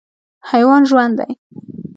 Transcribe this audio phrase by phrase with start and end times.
[0.49, 1.31] حیوان ژوند دی.